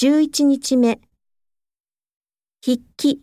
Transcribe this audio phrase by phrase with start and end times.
[0.00, 1.00] 十一日目，
[2.64, 3.20] 引き。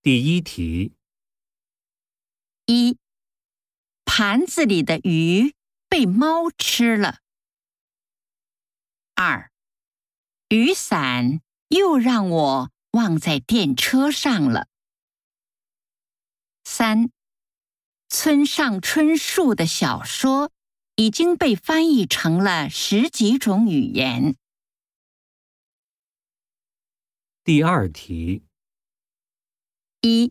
[0.00, 0.94] 第一题：
[2.64, 2.96] 一
[4.06, 5.54] 盘子里的鱼
[5.90, 7.18] 被猫吃了。
[9.14, 9.50] 二
[10.48, 14.68] 雨伞又让我忘在电车上了。
[16.64, 17.10] 三
[18.08, 20.50] 村上春树的小说
[20.94, 24.38] 已经被翻译成了十几种语言。
[27.42, 28.42] 第二题：
[30.02, 30.30] 一，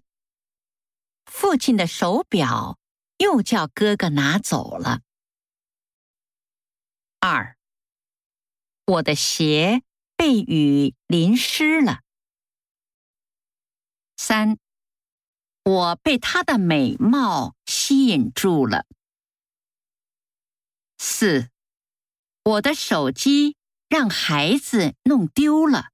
[1.26, 2.78] 父亲的手表
[3.18, 5.02] 又叫哥哥拿走了。
[7.20, 7.58] 二，
[8.86, 9.82] 我的鞋
[10.16, 12.02] 被雨淋湿了。
[14.16, 14.60] 三，
[15.66, 18.86] 我被她的美貌吸引住了。
[21.00, 21.50] 四，
[22.46, 25.90] 我的手机让孩子弄丢了。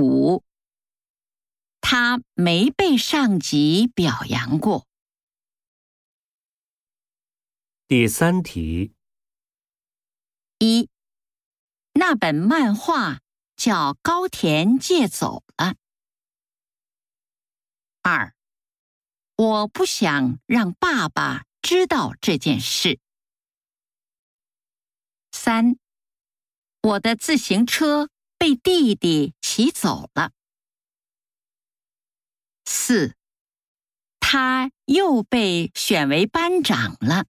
[0.00, 0.44] 五，
[1.80, 4.86] 他没被上级表扬过。
[7.88, 8.94] 第三题：
[10.60, 10.88] 一、
[11.94, 13.20] 那本漫画
[13.56, 15.74] 叫高田借走了。
[18.02, 18.34] 二、
[19.36, 23.00] 我不想让爸爸知道这件事。
[25.32, 25.76] 三、
[26.84, 29.34] 我的自行车被弟弟。
[29.58, 30.30] 提走了。
[32.64, 33.16] 四，
[34.20, 37.26] 他又被选为班长了。